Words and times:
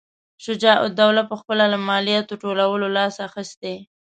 شجاع 0.45 0.77
الدوله 0.87 1.21
پخپله 1.31 1.65
له 1.73 1.77
مالیاتو 1.89 2.39
ټولولو 2.43 2.85
لاس 2.97 3.15
اخیستی. 3.27 3.75